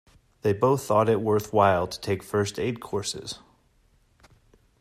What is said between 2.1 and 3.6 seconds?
first aid courses.